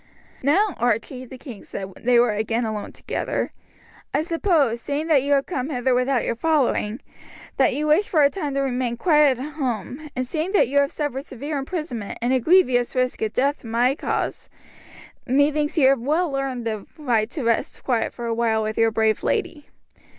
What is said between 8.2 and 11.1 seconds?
a time to remain quiet at home, and seeing that you have